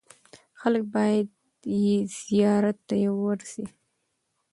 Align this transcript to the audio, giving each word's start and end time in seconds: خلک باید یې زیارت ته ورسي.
خلک 0.59 0.83
باید 0.93 1.27
یې 1.81 1.95
زیارت 2.23 2.77
ته 2.87 2.95
ورسي. 3.23 3.63